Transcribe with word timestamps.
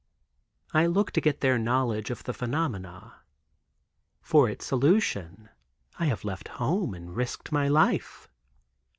I 0.73 0.87
look 0.87 1.11
to 1.11 1.21
get 1.21 1.41
their 1.41 1.59
knowledge 1.59 2.09
of 2.09 2.23
the 2.23 2.33
phenomena. 2.33 3.17
For 4.23 4.49
its 4.49 4.65
solution 4.65 5.49
I 5.99 6.05
have 6.05 6.25
left 6.25 6.47
home 6.57 6.95
and 6.95 7.15
risked 7.15 7.51
my 7.51 7.67
life. 7.67 8.27